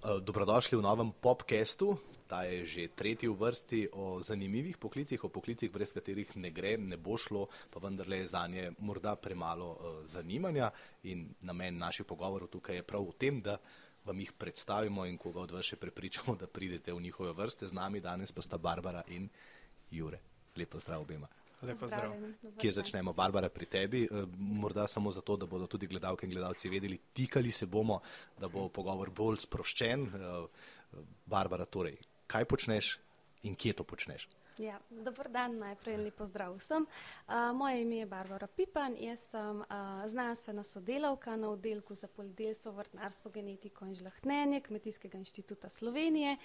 [0.00, 1.92] Eh, dobrodošli v novem popkestu.
[2.24, 6.80] Ta je že tretji v vrsti o zanimivih poklicih, o poklicih, brez katerih ne gre,
[6.80, 9.76] ne bo šlo, pa vendarle je za nje morda premalo uh,
[10.08, 10.70] zanimanja.
[11.04, 13.60] In namen naših pogovorov tukaj je prav v tem, da
[14.04, 17.68] vam jih predstavimo in koga od vas še prepričamo, da pridete v njihove vrste.
[17.68, 19.28] Z nami danes pa sta Barbara in
[19.90, 20.22] Jure.
[20.56, 21.28] Lepo zdrav obema.
[21.62, 22.12] Lepo zdrav.
[22.60, 24.02] Kje začnemo, Barbara, pri tebi?
[24.04, 28.00] Eh, morda samo zato, da bodo tudi gledalke in gledalci vedeli, tikali se bomo,
[28.40, 30.06] da bo pogovor bolj sproščen.
[30.06, 32.98] Eh, Barbara, torej, kaj počneš
[33.42, 34.26] in kje to počneš?
[34.60, 36.84] Ja, dober dan, najprej lepo zdrav vsem.
[36.84, 42.72] Uh, moje ime je Barbara Pipan, jaz sem uh, znanstvena sodelavka na oddelku za poljedelstvo,
[42.72, 46.36] vrtnarstvo, genetiko in žlahtnenje Kmetijskega inštituta Slovenije.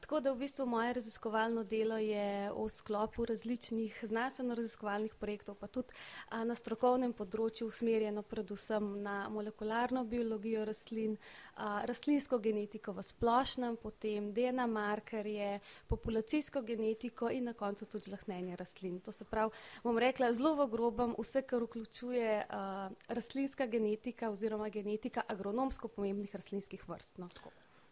[0.00, 5.94] Tako da v bistvu moje raziskovalno delo je v sklopu različnih znanstveno-raziskovalnih projektov, pa tudi
[5.94, 13.76] uh, na strokovnem področju usmerjeno predvsem na molekularno biologijo rastlin, uh, rastlinsko genetiko v splošnem,
[13.82, 19.00] potem DNA markerje, populacijsko genetiko in na koncu tudi žlahnenje rastlin.
[19.04, 19.52] To se pravi,
[19.84, 26.34] bom rekla, zelo v grobem vse, kar vključuje uh, rastlinska genetika oziroma genetika agronomsko pomembnih
[26.34, 27.18] rastlinskih vrst.
[27.18, 27.28] No,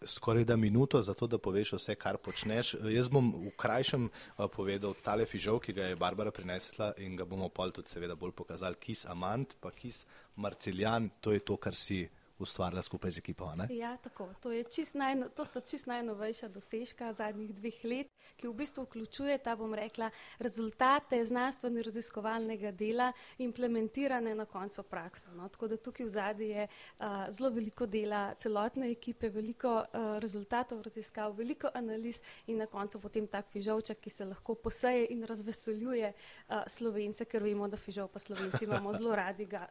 [0.07, 2.77] Skoraj da minuto za to, da poveš vse, kar počneš.
[2.87, 4.07] Jaz bom v krajšem
[4.55, 8.33] povedal tale fižol, ki ga je Barbara prinesla in ga bomo pol tudi seveda bolj
[8.39, 8.79] pokazali.
[8.79, 10.05] Kis amant, pa kis
[10.37, 12.05] marceljan, to je to, kar si
[12.39, 13.51] ustvarila skupaj z ekipo.
[13.57, 13.67] Ne?
[13.75, 14.29] Ja, tako.
[14.43, 19.39] To, čist najno, to sta čist najnovejša dosežka zadnjih dveh let, ki v bistvu vključuje
[19.43, 25.33] ta, bom rekla, rezultate znanstveno raziskovalnega dela implementirane na koncu v prakso.
[25.35, 25.49] No?
[25.49, 30.83] Tako da tukaj v zadnji je uh, zelo veliko dela celotne ekipe, veliko uh, rezultatov
[30.87, 36.13] raziskav, veliko analiz in na koncu potem tak fižolček, ki se lahko poseje in razveseljuje
[36.13, 39.67] uh, slovence, ker vemo, da fižol pa slovenci imamo zelo radi ga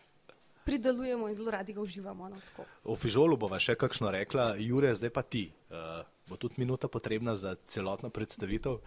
[0.67, 2.29] pridelujemo in zelo radi ga uživamo.
[2.29, 2.37] No,
[2.83, 5.47] o fižolu bova še kakšno rekla, Jure, zdaj pa ti.
[5.71, 8.81] Uh, bo tudi minuta potrebna za celotno predstavitev?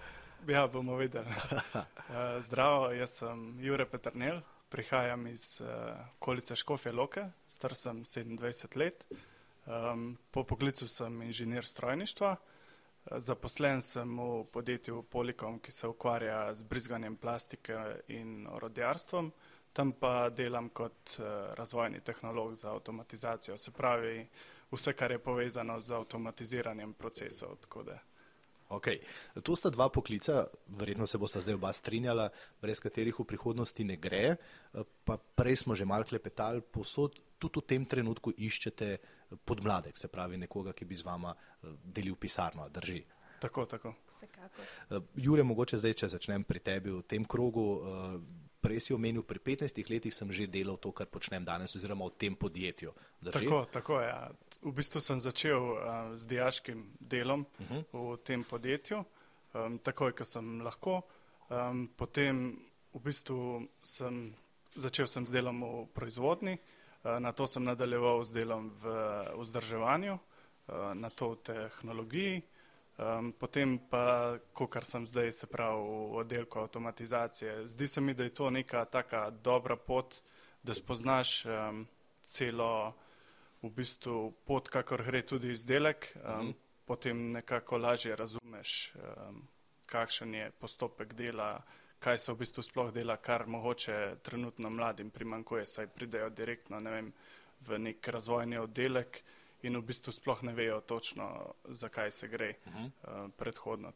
[0.48, 1.24] Ja, bomo videli.
[1.24, 8.76] uh, zdravo, jaz sem Jure Petrnel, prihajam iz uh, okolice Škofje Loke, star sem 27
[8.76, 9.06] let.
[9.64, 12.34] Um, po poklicu sem inženir strojništva.
[13.16, 17.78] Zaposlen sem v podjetju Polikom, ki se ukvarja z brizganjem plastike
[18.12, 19.32] in orodjarstvom.
[19.32, 24.28] Uh, tam pa delam kot uh, razvojni tehnolog za avtomatizacijo, se pravi
[24.70, 27.56] vse, kar je povezano z avtomatiziranjem procesov.
[28.70, 29.00] Okay.
[29.42, 32.28] To sta dva poklica, verjetno se bosta zdaj oba strinjala,
[32.62, 34.36] brez katerih v prihodnosti ne gre.
[34.36, 38.98] Eh, pa prej smo že malo klepetali, posod tudi v tem trenutku iščete
[39.44, 43.02] podmladek, se pravi nekoga, ki bi z vama eh, delil pisarno, drži.
[43.40, 43.94] Tako, tako.
[45.16, 47.80] Jure, mogoče zdaj, če začnem pri tebi v tem krogu.
[48.60, 52.16] Prej si omenil, pri 15 letih sem že delal to, kar počnem danes, oziroma v
[52.20, 52.92] tem podjetju.
[53.20, 53.32] Drži?
[53.32, 54.08] Tako, tako je.
[54.08, 54.28] Ja.
[54.60, 55.80] V bistvu sem začel uh,
[56.12, 57.80] z diaškim delom uh mhm.
[57.80, 58.14] -huh.
[58.14, 59.04] v tem podjetju,
[59.54, 61.02] um, takoj, ko sem lahko.
[61.48, 62.60] Um, potem
[62.92, 64.36] v bistvu sem
[64.76, 68.84] začel sem s delom v proizvodni, uh, na to sem nadaljeval s delom v
[69.40, 72.42] vzdrževanju, uh, na to v tehnologiji.
[73.00, 77.66] Um, potem pa, kar sem zdaj, se pravi, v oddelku avtomatizacije.
[77.66, 80.18] Zdi se mi, da je to neka taka dobra pot,
[80.62, 81.86] da spoznaš um,
[82.22, 82.92] celo
[83.62, 86.54] v bistvu pot, kakor gre tudi izdelek, um, mm -hmm.
[86.84, 89.48] potem nekako lažje razumeš, um,
[89.86, 91.62] kakšen je postopek dela,
[91.98, 96.90] kaj se v bistvu sploh dela, kar mogoče trenutno mladim primankuje, saj pridejo direktno ne
[96.90, 97.12] vem,
[97.60, 99.22] v nek razvojni oddelek
[99.62, 102.86] in v bistvu sploh ne vejo točno, zakaj se gre uh -huh.
[102.86, 103.92] uh, predhodno.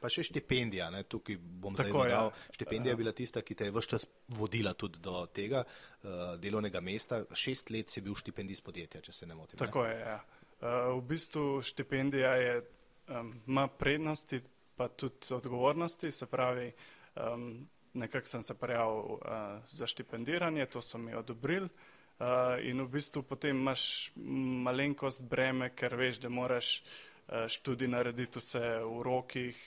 [0.00, 1.02] Pa še štipendija, ne?
[1.08, 2.26] tukaj bom zdaj dodal.
[2.28, 2.52] Ja.
[2.52, 6.80] Štipendija je bila tista, ki te je vse čas vodila tudi do tega uh, delovnega
[6.80, 7.22] mesta.
[7.32, 9.58] Šest let si bil štipendist podjetja, če se ne motim.
[9.58, 9.94] Tako ne?
[9.94, 10.18] je, ja.
[10.60, 12.62] Uh, v bistvu štipendija je,
[13.08, 14.42] um, ima prednosti,
[14.76, 16.72] pa tudi odgovornosti, se pravi,
[17.16, 19.18] um, nekako sem se prijavil uh,
[19.64, 21.68] za štipendiranje, to so mi odobrili.
[22.14, 28.38] Uh, in v bistvu potem imaš malenkost breme, ker veš, da moraš uh, študij narediti
[28.38, 29.58] vse v rokih,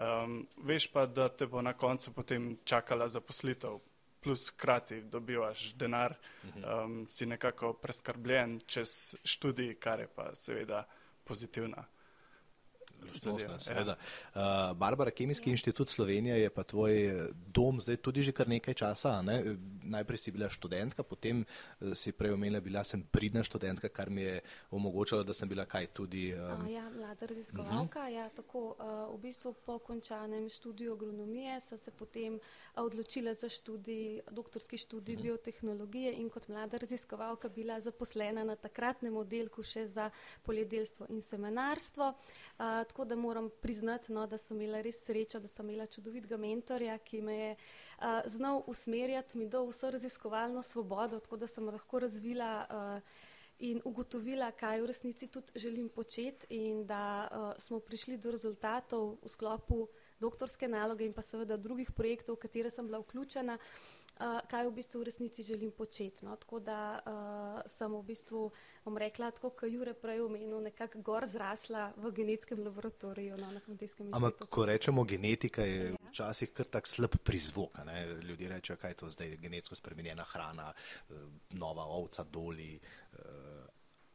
[0.00, 3.76] um, veš pa, da te bo na koncu potem čakala zaposlitev,
[4.20, 6.14] plus krati dobivaš denar,
[6.44, 10.86] um, si nekako preskrbljen čez študij, kar je pa seveda
[11.24, 11.84] pozitivna.
[13.08, 13.96] Lastnostne, seveda.
[14.34, 14.70] Ja.
[14.70, 15.52] Uh, Barbara, Kemijski ja.
[15.52, 16.92] inštitut Slovenije je pa tvoj
[17.46, 19.22] dom zdaj tudi že kar nekaj časa.
[19.22, 19.56] Ne?
[19.82, 24.22] Najprej si bila študentka, potem uh, si prej omenila, bila sem pridna študentka, kar mi
[24.22, 26.34] je omogočalo, da sem bila kaj tudi.
[26.34, 26.64] Um...
[26.64, 28.00] Uh, ja, mlada raziskovalka.
[28.00, 28.14] Uh -huh.
[28.14, 32.40] ja, tako, uh, v bistvu po končanem študiju agronomije sem se potem uh,
[32.76, 35.28] odločila za študij, doktorski študij uh mhm.
[35.28, 35.30] -huh.
[35.30, 40.10] biotehnologije in kot mlada raziskovalka bila zaposlena na takratnem oddelku še za
[40.42, 42.08] poljedelstvo in semenarstvo.
[42.08, 46.36] Uh, tako da moram priznati, no, da sem imela res srečo, da sem imela čudovitega
[46.36, 51.68] mentorja, ki me je uh, znal usmerjati, mi dal vso raziskovalno svobodo, tako da sem
[51.70, 53.28] lahko razvila uh,
[53.58, 59.18] in ugotovila, kaj v resnici tudi želim početi in da uh, smo prišli do rezultatov
[59.22, 59.86] v sklopu
[60.20, 63.58] doktorske naloge in pa seveda drugih projektov, v katere sem bila vključena.
[64.20, 66.26] Uh, kaj v bistvu v resnici želim početi.
[66.26, 66.34] No?
[66.36, 68.42] Tako da uh, sem v bistvu,
[68.84, 73.64] bom rekla, tako kot Jure prej omenil, nekako gor zrasla v genetskem laboratoriju no, na
[73.64, 74.26] kmetijskem inštitutu.
[74.26, 76.02] Ampak, ko rečemo genetika, je ja.
[76.10, 77.80] včasih kar tak slab prizvok.
[77.88, 78.20] Ne?
[78.28, 80.68] Ljudje rečejo, kaj je to zdaj genetsko spremenjena hrana,
[81.56, 82.76] nova ovca doli.
[82.76, 83.64] Uh,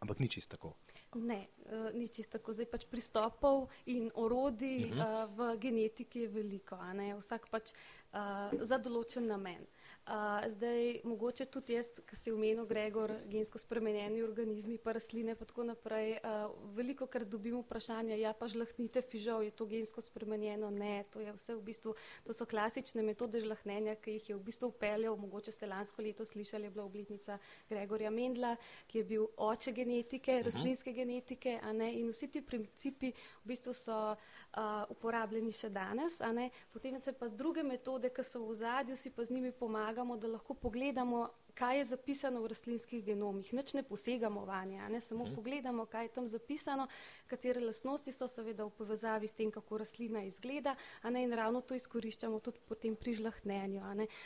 [0.05, 0.75] ampak ni čisto tako.
[1.15, 2.53] Ne, uh, ni čisto tako.
[2.53, 5.23] Zdaj pač pristopov in orodij uh -huh.
[5.23, 6.75] uh, v genetiki je veliko.
[7.19, 9.67] Vsak pač uh, za določen namen.
[10.05, 15.47] Uh, zdaj, mogoče tudi jaz, ki si omenil, Gregor, gensko spremenjeni organizmi, pa rastline, pa
[15.49, 16.19] tako naprej.
[16.19, 20.69] Uh, veliko krat dobimo vprašanje, ja, pa žlahnite fižol, je to gensko spremenjeno?
[20.69, 24.43] Ne, to je vse v bistvu, to so klasične metode žlahnenja, ki jih je v
[24.45, 28.53] bistvu upeljal, mogoče ste lansko leto slišali, je bila obletnica Gregorja Mendla,
[28.85, 30.51] ki je bil oče genetike, uh mhm.
[30.51, 33.09] rastlinske genetike, a ne, in vsi ti principi
[33.41, 38.13] v bistvu so uh, uporabljeni še danes, a ne, potem se pa z druge metode,
[38.13, 41.83] ki so v zadju, si pa z njimi pomagajo pomagamo, da lahko pogledamo kaj je
[41.83, 43.53] zapisano v rastlinskih genomih.
[43.53, 45.31] Nič ne posegamo vanje, ne samo mhm.
[45.31, 45.35] -huh.
[45.35, 46.87] pogledamo, kaj je tam zapisano,
[47.27, 51.61] katere lastnosti so seveda v povezavi s tem, kako rastlina izgleda, a ne in ravno
[51.61, 53.81] to izkoriščamo tudi potem pri žlahnenju,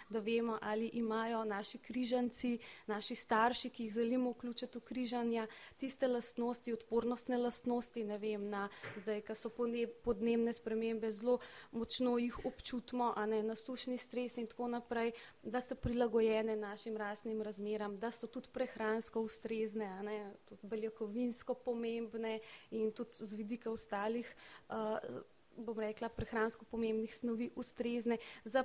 [0.10, 2.58] da vemo, ali imajo naši križanci,
[2.88, 5.48] naši starši, ki jih želimo vključiti v križanja,
[5.78, 9.52] tiste lastnosti, odpornostne lastnosti, ne vem, na zdaj, ko so
[10.04, 11.40] podnebne spremembe zelo
[11.72, 15.12] močno jih občutimo, a ne na sušni stres in tako naprej,
[15.44, 22.40] da so prilagojene našim časnim razmeram, da so tudi prehransko ustrezne, ne, tudi beljakovinsko pomembne
[22.72, 24.28] in tudi z vidika ostalih,
[24.70, 24.98] uh,
[25.58, 28.64] bom rekla, prehransko pomembnih snovi ustrezne za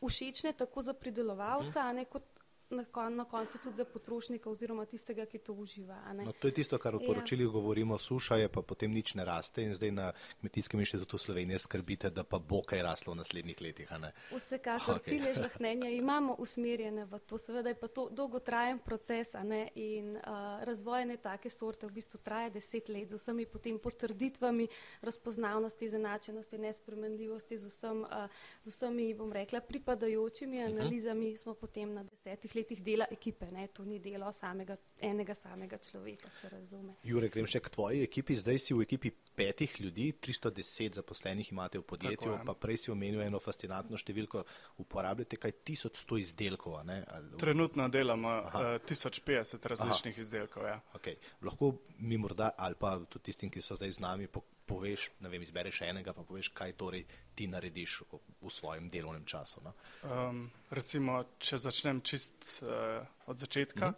[0.00, 2.39] všečne tako za pridelovalca, ne, kot
[2.70, 5.98] na, kon, na koncu tudi za potrošnika oziroma tistega, ki to uživa.
[6.14, 7.06] No, to je tisto, kar v ja.
[7.06, 7.50] poročilih ja.
[7.50, 12.10] govorimo, suša je pa potem nič ne raste in zdaj na Kmetijskem inštitutu Slovenije skrbite,
[12.10, 13.88] da pa bo kaj raslo v naslednjih letih.
[14.30, 15.08] Vsekakor okay.
[15.08, 19.34] cilje žlahnenja imamo usmerjene v to, seveda je pa to dolgotrajen proces
[19.74, 24.68] in uh, razvoj ene take sorte v bistvu traja deset let z vsemi potem potrditvami
[25.02, 28.30] razpoznavnosti, zanačenosti, nespremenljivosti, z, vsem, uh,
[28.62, 30.72] z vsemi, bom rekla, pripadajočimi mhm.
[30.72, 31.42] analizami uh -huh.
[31.42, 33.66] smo potem na desetih letih letih dela ekipe, ne?
[33.74, 36.96] to ni delo samega, enega samega človeka, se razume.
[37.06, 38.36] Jure, grem še k tvoji ekipi.
[38.38, 42.92] Zdaj si v ekipi petih ljudi, 310 zaposlenih imate v podjetju, Tako, pa prej si
[42.92, 44.44] omenil eno fascinantno številko,
[44.84, 46.78] uporabljate kaj 1100 izdelkov.
[46.82, 47.32] Ali...
[47.40, 50.26] Trenutno delamo uh, 1050 različnih Aha.
[50.26, 50.68] izdelkov.
[50.68, 50.78] Ja.
[50.98, 51.16] Okay.
[51.46, 54.28] Lahko mi morda, ali pa tudi tistim, ki so zdaj z nami,
[54.70, 58.02] poveš, ne vem, izbereš enega, pa poveš, kaj torej ti narediš
[58.40, 59.62] v svojem delovnem času.
[59.64, 59.74] No?
[60.06, 63.92] Um, recimo, če začnem čist uh, od začetka,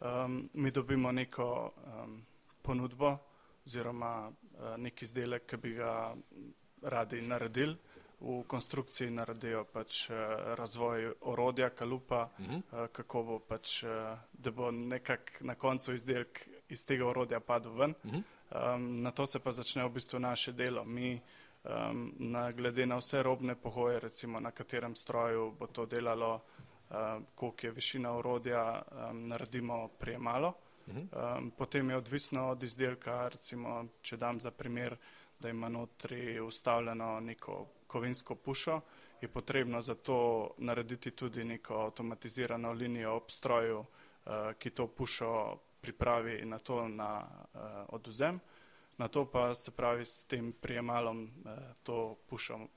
[0.00, 2.20] um, mi dobimo neko um,
[2.62, 3.16] ponudbo
[3.64, 6.14] oziroma uh, nek izdelek, ki bi ga
[6.94, 7.76] radi naredili.
[8.24, 10.16] V konstrukciji naredijo pač uh,
[10.56, 12.60] razvoj orodja, kalupa, uh -huh.
[12.60, 13.90] uh, kako bo pač, uh,
[14.32, 17.94] da bo nekak na koncu izdelek iz tega orodja padel ven.
[18.04, 18.22] Uh -huh.
[18.54, 20.84] Um, na to se pa začne v bistvu naše delo.
[20.84, 21.20] Mi,
[21.64, 26.40] um, na, glede na vse robne pogoje, recimo na katerem stroju bo to delalo,
[26.90, 30.54] um, koliko je višina urodja, um, naredimo premalo.
[30.86, 34.96] Um, potem je odvisno od izdelka, recimo, če dam za primer,
[35.40, 38.80] da ima notri ustavljeno neko kovinsko pušo,
[39.20, 45.58] je potrebno za to narediti tudi neko avtomatizirano linijo ob stroju, uh, ki to pušo
[45.84, 48.40] pripravi na to na uh, oduzem.
[48.98, 52.68] Na to pa se pravi s tem prijemalom uh, to pušo uh,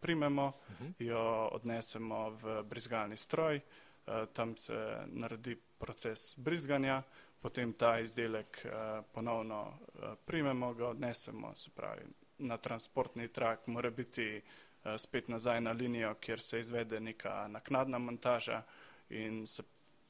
[0.00, 0.84] primemo, uh mhm.
[0.84, 0.94] -huh.
[0.98, 7.02] jo odnesemo v brizgalni stroj, uh, tam se naredi proces brizganja,
[7.40, 12.02] potem ta izdelek uh, ponovno uh, primemo, ga odnesemo, se pravi
[12.38, 14.42] na transportni trak, mora biti
[14.84, 18.62] uh, spet nazaj na linijo, kjer se izvede neka naknadna montaža
[19.10, 19.62] in se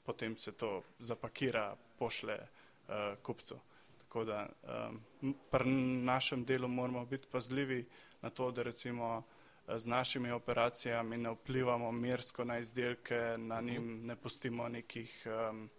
[0.05, 3.59] potem se to zapakira, pošle uh, kupcu.
[3.99, 4.49] Tako da
[4.91, 5.71] um, pri
[6.05, 7.87] našem delu moramo biti pazljivi
[8.23, 9.23] na to, da recimo
[9.69, 15.71] z našimi operacijami ne vplivamo mersko na izdelke, na njim ne pustimo nekih um,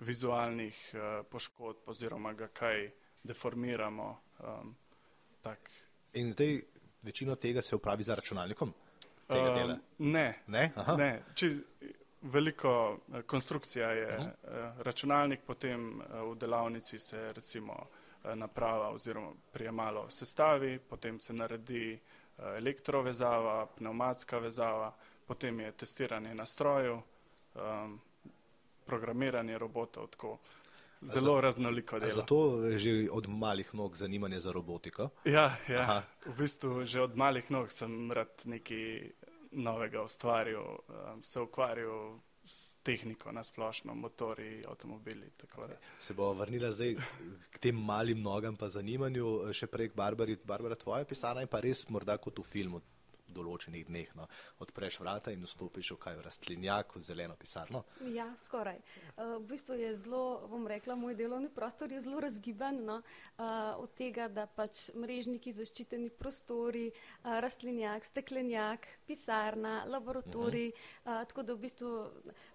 [0.00, 2.90] vizualnih uh, poškodb oziroma ga kaj
[3.24, 4.20] deformiramo.
[4.40, 4.76] Um,
[6.12, 6.60] In zdaj
[7.02, 8.72] večino tega se upravi za računalnikom?
[9.28, 9.36] Uh,
[9.98, 10.34] ne.
[10.46, 10.72] ne?
[10.98, 11.22] ne.
[11.34, 11.60] Čiz,
[12.24, 14.26] veliko uh, konstrukcija je uh -huh.
[14.26, 17.86] uh, računalnik, potem uh, v delavnici se recimo
[18.34, 22.00] naprava oziroma prijemalo sestavi, potem se naredi
[22.38, 24.94] elektrovezava, pneumatska vezava,
[25.26, 27.02] potem je testiranje na stroju,
[27.54, 28.00] um,
[28.86, 30.06] programiranje robotov.
[30.06, 30.38] Tako.
[31.00, 32.10] Zelo raznoliko delo.
[32.10, 35.08] Zato je že od malih nog zanimanje za robotiko?
[35.24, 36.02] Ja, ja.
[36.26, 39.10] v bistvu že od malih nog sem rad nekaj
[39.54, 45.30] novega ustvaril, um, se ukvarjal s tehniko na splošno, motori, avtomobili.
[45.98, 46.96] Se bo vrnila zdaj
[47.50, 50.36] k tem malim nogam pa zanimanju, še prej k Barbari.
[50.44, 52.82] Barbara, tvoja pisarna je pa res morda kot v filmu,
[53.34, 54.12] določenih dneh.
[54.18, 54.28] No.
[54.64, 57.84] Odpreš vrata in vstopiš v kaj, v rastlinjak, v zeleno pisarno.
[58.14, 58.78] Ja, skoraj.
[59.16, 62.80] Uh, v bistvu je zelo, bom rekla, moj delovni prostor je zelo razgiban.
[62.84, 63.00] No.
[63.36, 70.70] Uh, od tega, da pač mrežniki, zaščiteni prostori, uh, rastlinjak, steklenjak, pisarna, laboratorij.
[70.70, 71.20] Uh -huh.
[71.20, 71.92] uh, tako da v bistvu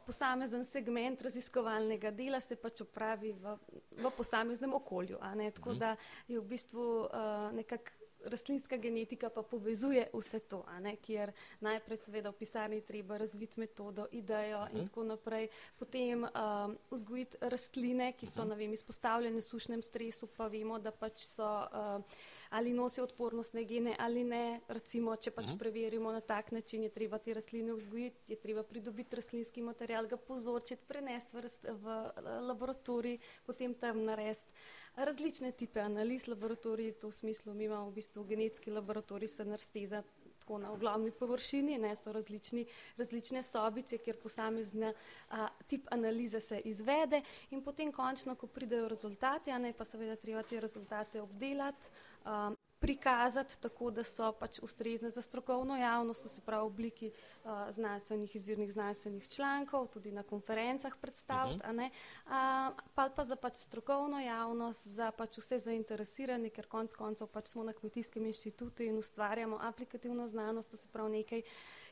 [0.06, 3.58] posamezen segment raziskovalnega dela se pač opravi v,
[3.98, 5.18] v posameznem okolju.
[5.54, 5.80] Tako uh -huh.
[5.80, 5.96] da
[6.28, 7.10] je v bistvu
[7.54, 10.66] nekako rastlinska genetika pa povezuje vse to,
[11.02, 14.72] kjer najprej seveda v pisarni treba razviti metodo, idejo uh -huh.
[14.72, 14.88] in mhm.
[14.88, 15.48] tako naprej,
[15.80, 18.58] potem um, vzgojiti rastline, ki so uh -huh.
[18.58, 22.04] vem, izpostavljene sušnem stresu, pa vemo, da pač so uh,
[22.50, 24.62] ali nosijo odpornostne gene ali ne.
[24.68, 25.56] Recimo, če pač uh mhm.
[25.56, 25.60] -huh.
[25.60, 30.18] preverimo na tak način, je treba te rastline vzgojiti, je treba pridobiti rastlinski material, ga
[30.18, 32.02] pozorčiti, prenesti v, v
[32.42, 34.48] laboratorij, potem tam narediti
[34.96, 40.04] različne type analiz laboratorij, to v smislu mi imamo v bistvu genetski laboratorij, se narsteza
[40.50, 42.66] tako na glavni površini, ne so različni,
[42.98, 44.94] različne sobice, kjer posamezna
[45.30, 50.16] a, tip analize se izvede in potem končno, ko pridejo rezultati, a ne pa seveda
[50.16, 51.90] treba te rezultate obdelati,
[52.26, 57.12] a, prikazati tako, da so pač ustrezne za strokovno javnost, to se pravi v obliki
[57.12, 61.90] uh, znanstvenih izvirnih znanstvenih člankov, tudi na konferencah predstaviti, uh -huh.
[61.90, 67.48] uh, pa, pa za pač strokovno javnost, za pač vse zainteresirane, ker konc koncev pač
[67.48, 71.42] smo na kmetijskem inštitutu in ustvarjamo aplikativno znanost, to se pravi nekaj,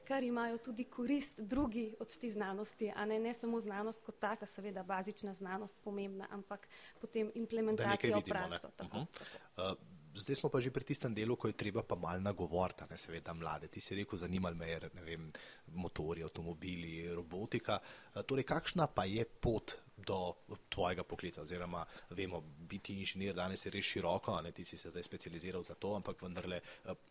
[0.08, 4.46] kar imajo tudi korist drugi od te znanosti, a ne, ne samo znanost kot taka,
[4.46, 6.67] seveda bazična znanost pomembna, ampak
[7.01, 8.70] potem implementacija v prakso.
[8.75, 9.20] Tako, uh -huh.
[9.56, 9.72] tako.
[9.72, 12.97] Uh, zdaj smo pa že pri tistem delu, ko je treba pa mal nagovoriti, ne
[12.97, 13.67] seveda mlade.
[13.67, 15.31] Ti si rekel, zanimali me je, ne vem,
[15.75, 17.79] motori, avtomobili, robotika.
[18.25, 20.36] Torej, kakšna pa je pot do
[20.69, 21.41] tvojega poklica?
[21.41, 25.75] Oziroma, vemo, biti inženir danes je res široko, ne ti si se zdaj specializiral za
[25.75, 26.62] to, ampak vendarle,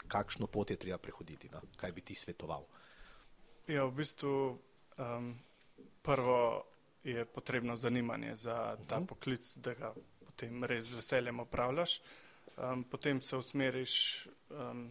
[0.06, 1.50] kakšno pot je treba prehoditi?
[1.52, 1.62] No?
[1.76, 2.66] Kaj bi ti svetoval?
[3.66, 4.34] Ja, v bistvu
[4.98, 5.34] um,
[6.02, 6.64] prvo
[7.06, 9.06] je potrebno zanimanje za ta uh -huh.
[9.06, 9.94] poklic, da ga
[10.26, 12.00] potem res z veseljem opravljaš
[12.56, 14.88] um, potem se usmeriš um,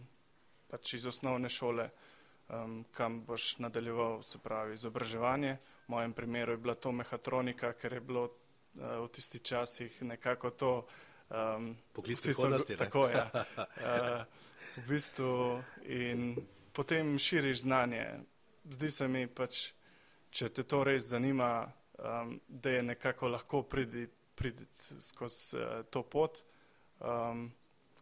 [0.70, 1.88] pač iz osnovne šole,
[2.48, 5.56] um, kam boš nadaljeval, se pravi, izobraževanje.
[5.86, 10.50] V mojem primeru je bila to mehatronika, ker je bilo uh, v tistih časih nekako
[10.50, 10.72] to.
[11.30, 12.76] Um, Poklicni hodnosti.
[12.76, 13.14] Tako je.
[13.14, 13.46] Ja.
[13.56, 14.24] Uh,
[14.76, 16.36] v bistvu in
[16.72, 18.04] potem širiš znanje.
[18.70, 19.72] Zdi se mi pač,
[20.30, 21.66] če te to res zanima,
[21.98, 26.44] um, da je nekako lahko priditi pridit skozi uh, to pot.
[27.00, 27.52] Um,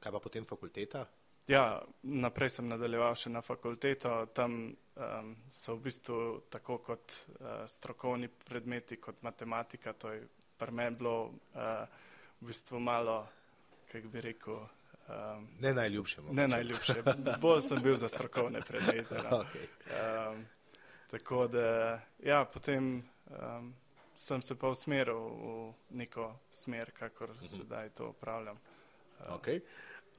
[0.00, 1.06] Kaj pa potem fakulteta?
[1.48, 4.12] Ja, naprej sem nadaljeval še na fakulteto.
[4.36, 6.18] Tam um, so v bistvu
[6.52, 9.92] tako kot uh, strokovni predmeti, kot matematika.
[10.00, 10.22] To je
[10.60, 11.84] pri meni bilo uh,
[12.40, 13.22] v bistvu malo,
[13.92, 14.64] kako bi rekel.
[15.04, 16.24] Um, ne najljubše.
[16.32, 17.00] Ne najljubše.
[17.40, 19.20] Bolj sem bil za strokovne predmete.
[19.24, 19.40] No.
[19.44, 19.68] okay.
[20.00, 20.44] um,
[21.12, 23.02] tako da, ja, potem.
[23.28, 23.74] Um,
[24.16, 27.44] sem se pa usmeril v neko smer, kakor uh mhm.
[27.44, 27.56] -huh.
[27.56, 28.58] sedaj to upravljam.
[29.38, 29.62] Okay.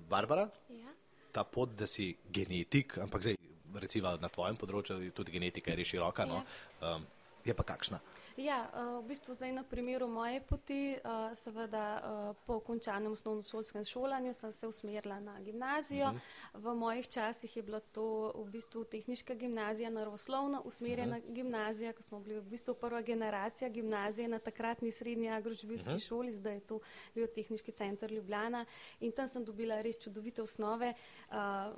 [0.10, 0.94] Barbara, ja?
[1.32, 3.38] ta pot, da si genetik, ampak zdaj,
[3.82, 6.42] recimo na tvojem področju, tudi genetika je res široka, no?
[6.82, 6.96] ja.
[6.96, 7.06] um,
[7.46, 8.00] je pa kakšna?
[8.38, 13.84] Ja, uh, v bistvu zdaj na primeru moje poti, uh, seveda uh, po končanem osnovnošolskem
[13.84, 16.06] šolanju sem se usmerila na gimnazijo.
[16.06, 16.20] Uh mhm.
[16.20, 16.60] -huh.
[16.60, 21.32] V mojih časih je bila to v bistvu tehniška gimnazija, naravoslovno usmerjena uh mhm.
[21.32, 21.36] -huh.
[21.36, 26.00] gimnazija, ko smo bili v bistvu prva generacija gimnazije na takratni srednji agroživilski uh mhm.
[26.00, 26.08] -huh.
[26.08, 26.80] šoli, zdaj je to
[27.16, 28.66] biotehniški center Ljubljana
[29.00, 30.94] in tam sem dobila res čudovite osnove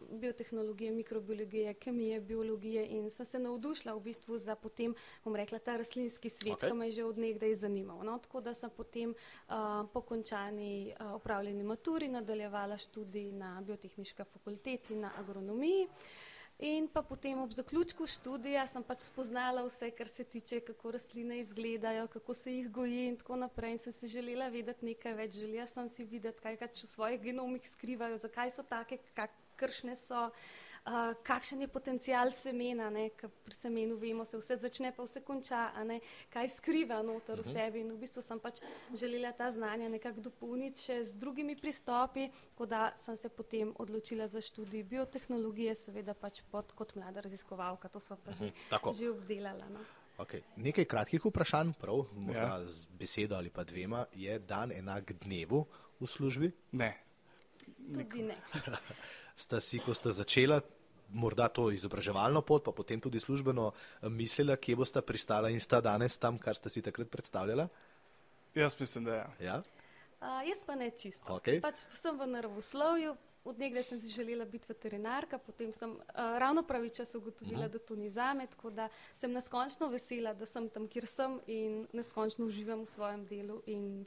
[0.09, 5.77] biotehnologije, mikrobiologije, kemije, biologije in sem se navdušila v bistvu za potem, bom rekla, ta
[5.77, 6.70] rastlinski svet svet, okay.
[6.72, 8.04] ki me je že odnegdaj zanimal.
[8.04, 14.24] No, tako da sem potem uh, po končani uh, opravljeni maturi nadaljevala študij na biotehniški
[14.24, 15.88] fakulteti na agronomiji.
[16.60, 21.38] In pa potem ob zaključku študija sem pač spoznala vse, kar se tiče, kako rastline
[21.39, 23.75] izgledajo, kako se jih goji in tako naprej.
[23.75, 25.38] In sem si želela vedeti nekaj več.
[25.38, 28.98] Želela sem si videti, kaj pač v svojih genomih skrivajo, zakaj so take,
[29.57, 34.93] kakršne so, uh, kakšen je potencial semena, ne, ker pri semenu vemo, se vse začne,
[34.95, 35.99] pa vse konča, a ne,
[36.29, 37.81] kaj skriva noter v sebi.
[37.83, 38.61] In v bistvu sem pač
[38.95, 44.29] želela ta znanja nekako dopolniti še z drugimi pristopi, tako da sem se potem odločila
[44.31, 48.93] za študij biotehnologije, seveda pač pod, kot mlada raziskovalka, to sva pa že, tako.
[48.93, 49.67] že obdelala.
[49.73, 49.83] No.
[50.17, 50.41] Okay.
[50.57, 52.65] Nekaj kratkih vprašanj, prav, morda Ja.
[52.65, 54.05] z besedo ali pa dvema.
[54.17, 55.67] Je dan enak dnevu
[55.99, 56.49] v službi?
[56.71, 56.95] Ne.
[57.93, 58.37] Tudi ne.
[59.38, 60.58] Sta si, ko sta začela,
[61.13, 65.82] morda to izobraževalno pot, pa potem tudi službeno, eh, mislila, kje bosta pristala in sta
[65.82, 67.67] danes tam, kar sta si takrat predstavljala?
[68.56, 69.25] Jaz mislim, da je.
[69.46, 69.62] Ja?
[70.22, 71.36] Uh, jaz pa ne čisto.
[71.36, 71.62] Okej.
[71.62, 73.13] Pač sem v naravoslovju,
[73.46, 76.00] odnegdaj sem si želela biti veterinarka, potem sem uh,
[76.41, 77.72] ravno pravi čas ugotovila, uh -huh.
[77.72, 81.88] da to ni zame, tako da sem neskončno vesela, da sem tam, kjer sem in
[81.94, 83.62] neskončno uživam v svojem delu.
[83.65, 84.06] In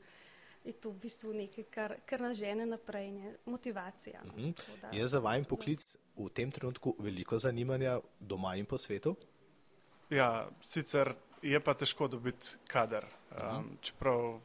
[0.64, 3.34] je to v bistvu nekaj, kar, kar nas žene naprej, ne?
[3.46, 4.20] motivacija.
[4.24, 4.32] no.
[4.34, 4.52] Hm?
[4.52, 5.84] Tako da- Je za vajen poklic
[6.16, 9.16] v tem trenutku veliko zanimanja doma in po svetu?
[10.10, 11.12] Ja, sicer
[11.42, 13.06] je pa težko dobiti kader.
[13.32, 14.40] Um, čeprav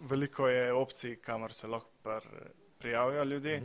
[0.00, 2.24] veliko je opcij, kamor se lahko pr,
[2.78, 3.62] prijavijo ljudje,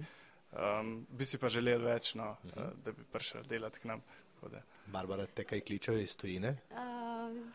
[0.52, 4.02] um, bi si pa želeli več, no, uh, da bi prišel delati k nam.
[4.36, 6.58] Tako da- Barbara, te kaj kličejo iz tujine?
[6.70, 6.78] Uh,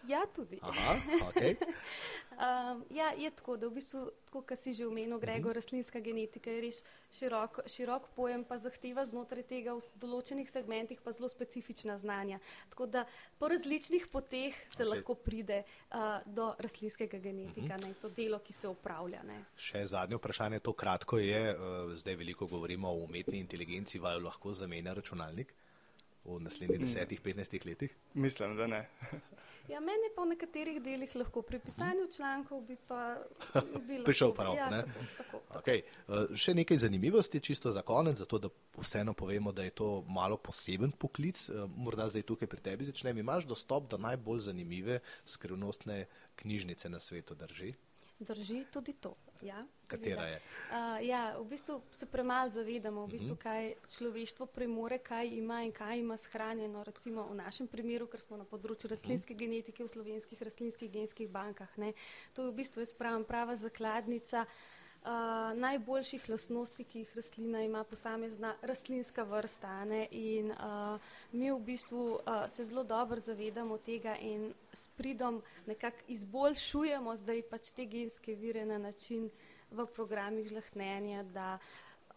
[0.08, 0.58] ja, tudi.
[0.62, 0.96] Aha,
[1.28, 1.56] okay.
[2.36, 6.52] Um, ja, je tako, da v bistvu, tako kot si že omenil, Gregor, rastlinska genetika
[6.52, 6.80] je res
[7.16, 12.36] širok, širok pojem, pa zahteva znotraj tega v določenih segmentih pa zelo specifična znanja.
[12.68, 13.06] Tako da
[13.40, 14.90] po različnih poteh se okay.
[14.90, 19.25] lahko pride uh, do rastlinskega genetika, ne, to delo, ki se upravlja.
[19.25, 19.40] Ne.
[19.56, 24.52] Še zadnje vprašanje, to kratko je, uh, zdaj veliko govorimo o umetni inteligenci, vaju lahko
[24.52, 25.56] zamenja računalnik
[26.26, 27.96] v naslednjih desetih, petnajstih letih?
[28.12, 28.84] Mislim, da ne.
[29.68, 33.16] Ja, meni pa v nekaterih delih lahko pri pisanju člankov bi pa
[33.88, 34.04] bilo.
[34.04, 34.82] Prišel rok, ja, ne?
[34.82, 35.58] tako, tako, tako.
[35.61, 35.82] Okay.
[36.06, 40.37] Uh, še nekaj zanimivosti, čisto za konec, zato da vseeno povemo, da je to malo
[40.37, 41.49] poseben poklic.
[41.49, 43.18] Uh, morda zdaj tukaj pri tebi začnem.
[43.18, 46.04] Imaš dostop do najbolj zanimive skrivnostne
[46.37, 47.73] knjižnice na svetu, drži?
[48.18, 49.14] Drži tudi to.
[49.42, 50.26] Ja, Katera seveda.
[50.26, 50.37] je?
[50.70, 55.73] Uh, ja, v bistvu se premalo zavedamo, v bistvu, kaj človeštvo premore, kaj ima in
[55.73, 56.84] kaj ima shranjeno.
[56.84, 61.69] Recimo v našem primeru, ker smo na področju rastlinske genetike v slovenskih rastlinskih genskih bankah.
[61.76, 61.93] Ne,
[62.32, 64.49] to je v bistvu jaz pravim prava zakladnica.
[64.49, 64.75] Uh,
[65.54, 69.84] najboljših lastnosti, ki jih rastlina ima, posamezna rastlinska vrsta.
[69.84, 70.06] Ne?
[70.10, 71.00] In uh,
[71.32, 77.42] mi v bistvu uh, se zelo dobro zavedamo tega in s pridom nekako izboljšujemo zdaj
[77.50, 79.30] pač te genske vire na način
[79.71, 81.58] v programih žlahtnenja, da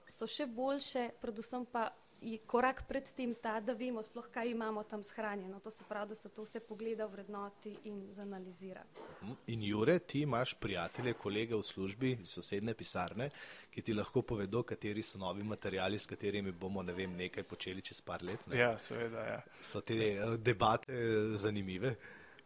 [0.10, 1.90] so še boljše, predvsem pa
[2.22, 5.60] je korak pred tem ta, da vemo sploh, kaj imamo tam shranjeno.
[5.60, 8.84] To se pravi, da se to vse pogleda v vrednoti in zanalizira.
[9.24, 9.34] Mhm.
[9.48, 13.30] In Jure, ti imaš prijatelje, kolege v službi iz sosedne pisarne,
[13.72, 17.82] ki ti lahko povedo, kateri so novi materijali, s katerimi bomo ne vem, nekaj počeli
[17.82, 18.48] čez par let.
[18.48, 18.58] Ne?
[18.60, 19.26] Ja, seveda.
[19.26, 19.42] Ja.
[19.62, 21.96] So te eh, debate eh, zanimive?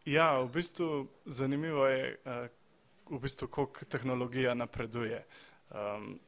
[0.06, 2.48] Ja, v bistvu zanimivo je, uh,
[3.10, 5.26] v bistvu, kako tehnologija napreduje.
[5.72, 6.20] Um,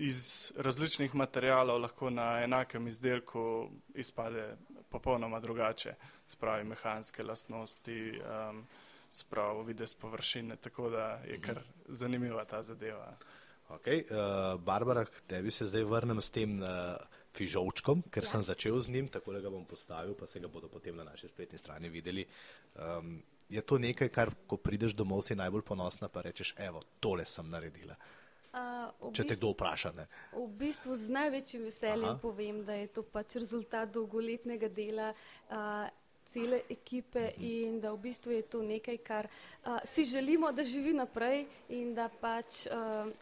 [0.00, 4.56] iz različnih materijalov lahko na enakem izdelku izpade
[4.88, 5.94] popolnoma drugače,
[6.26, 8.64] spravi mehanske lastnosti, um,
[9.10, 13.16] spravi videz površine, tako da je kar zanimiva ta zadeva.
[13.68, 14.02] Okay.
[14.08, 16.96] Uh, Barbara, k tebi se zdaj vrnem s tem uh,
[17.36, 18.30] fižolčkom, ker ja.
[18.32, 21.04] sem začel z njim, tako da ga bom postavil, pa se ga bodo potem na
[21.04, 22.26] naši spletni strani videli.
[22.74, 27.26] Um, je to nekaj, kar ko prideš domov, si najbolj ponosna, pa rečeš, evo, tole
[27.26, 27.94] sem naredila.
[27.94, 28.19] Uh,
[28.52, 29.92] v Če te bistvu- kdo vpraša.
[29.94, 30.06] Ne?
[30.32, 32.18] V bistvu z največjim veseljem Aha.
[32.22, 35.14] Povem, da je to pač rezultat dolgoletnega dela
[35.50, 35.86] uh,
[36.30, 37.66] cele ekipe uh -huh.
[37.66, 39.28] in da v bistvu je to nekaj, kar
[39.64, 42.72] uh, si želimo, da živi naprej in da pač uh,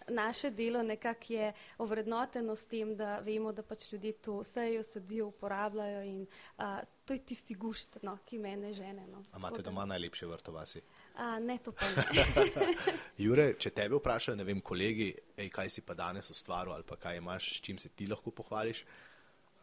[0.09, 5.27] naše delo nekako je ovrednoteno s tem, da vemo, da pač ljudje to sejo, sedijo,
[5.27, 6.27] uporabljajo in
[6.59, 6.65] uh,
[7.05, 9.07] to je tisti gušt, no, ki mene žene.
[9.07, 9.25] No.
[9.33, 10.83] A imate doma najlepše vrtovasi?
[11.19, 12.25] A, ne, to pa ne.
[13.25, 16.99] Jure, če tebe vprašajo, ne vem, kolegi, ej, kaj si pa danes ustvaril ali pa
[17.01, 18.85] kaj imaš, s čim se ti lahko pohvališ?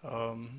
[0.03, 0.49] Um,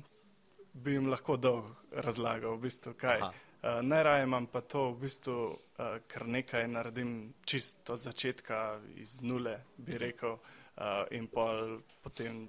[0.73, 3.21] bi jim lahko dolg razlagal, v bistvu, kaj.
[3.21, 3.33] Aha.
[3.57, 7.11] Uh, najraje imam pa to, v bistvu, uh, kar nekaj naredim
[7.45, 12.47] čist od začetka, iz nule, bi rekel, uh, in pol potem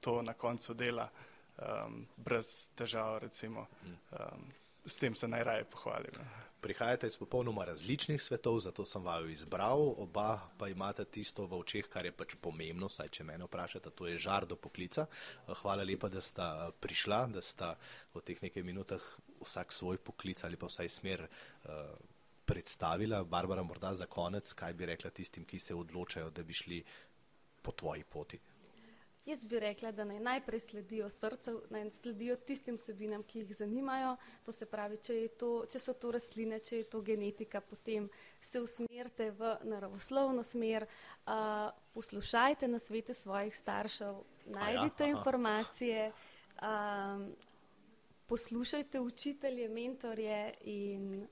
[0.00, 1.08] to na koncu dela,
[1.60, 3.66] um, brez težav, recimo.
[4.16, 4.48] Um,
[4.84, 6.16] s tem se najraje pohvalim.
[6.60, 11.88] Prihajate iz popolnoma različnih svetov, zato sem vaju izbral, oba pa imate tisto v očeh,
[11.88, 15.06] kar je pač pomembno, saj če mene vprašate, to je žar do poklica.
[15.62, 17.74] Hvala lepa, da sta prišla, da sta
[18.14, 19.00] v teh nekaj minutah
[19.40, 21.96] vsak svoj poklic ali pa vsaj smer uh,
[22.44, 23.24] predstavila.
[23.24, 26.84] Barbara, morda za konec, kaj bi rekla tistim, ki se odločajo, da bi šli
[27.62, 28.40] po tvoji poti?
[29.26, 34.14] Jaz bi rekla, da naj najprej sledijo srcu, naj sledijo tistim sebinam, ki jih zanimajo.
[34.44, 38.08] To se pravi, če, to, če so to rastline, če je to genetika, potem
[38.40, 40.86] se usmerite v naravoslovno smer,
[41.26, 44.22] uh, poslušajte na svete svojih staršev,
[44.56, 46.08] najdite ja, informacije,
[46.62, 47.28] um,
[48.26, 51.28] poslušajte učitelje, mentorje in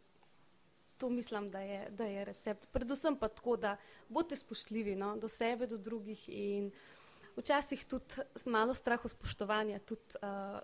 [0.99, 2.67] to mislim, da je, da je recept.
[2.73, 3.77] Predvsem pa tako, da
[4.09, 6.71] bodite spoštljivi no, do sebe, do drugih in
[7.39, 10.59] včasih tudi malo strahu spoštovanja, tudi uh,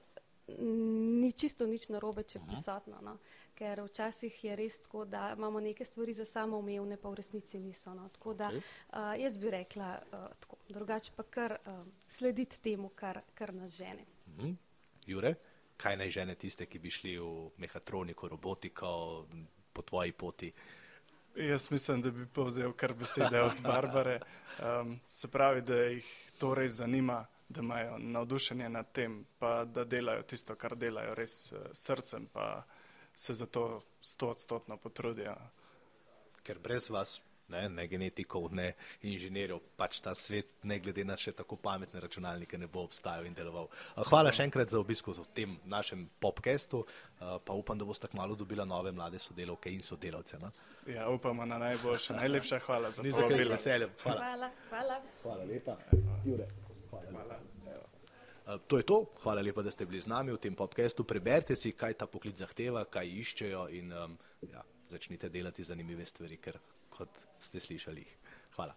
[1.18, 2.98] ni čisto nič narobe, če je prisotno.
[3.02, 3.16] No?
[3.54, 7.94] Ker včasih je res tako, da imamo neke stvari za samoumevne, pa v resnici niso.
[7.94, 8.08] No?
[8.12, 13.22] Tako da uh, jaz bi rekla uh, tako, drugače pa kar uh, slediti temu, kar,
[13.34, 14.06] kar nas žene.
[14.34, 14.54] Mhm.
[15.06, 15.34] Jure,
[15.76, 18.88] kaj naj žene tiste, ki bi šli v mehatroniko, robotiko
[19.72, 20.48] po tvoji poti?
[20.48, 20.83] Uh,
[21.36, 24.20] Jaz mislim, da bi povzel kar besede od Barbare.
[24.80, 29.84] Um, se pravi, da jih to res zanima, da imajo navdušenje nad tem, pa da
[29.84, 32.62] delajo tisto, kar delajo res uh, srcem, pa
[33.14, 35.34] se za to sto odstotno potrudijo.
[36.42, 41.35] Ker brez vas ne, ne genetikov, ne inženirjev, pač ta svet, ne glede na še
[41.37, 43.68] tako pametne računalnike, ne bo obstajal in deloval.
[44.11, 46.85] Hvala še enkrat za obisko v tem našem popkestu,
[47.20, 50.40] pa upam, da boste kmalo dobila nove mlade sodelavke in sodelavce.
[50.42, 50.52] No?
[50.88, 52.16] Ja, upamo na najboljše.
[52.18, 53.09] Najlepša hvala za to.
[53.09, 53.88] Ni za veselje.
[54.02, 54.20] Hvala.
[54.20, 54.50] Hvala.
[54.70, 55.00] Hvala.
[55.22, 55.76] Hvala lepa.
[56.24, 56.48] Jure.
[56.90, 57.11] Hvala.
[57.11, 57.40] hvala.
[58.68, 59.04] To je to.
[59.22, 61.04] Hvala lepa, da ste bili z nami v tem podkastu.
[61.04, 66.37] Preberite si, kaj ta poklic zahteva, kaj iščejo in um, ja, začnite delati zanimive stvari,
[66.37, 66.61] ker
[66.96, 68.07] kot ste slišali.
[68.57, 68.74] Hvala.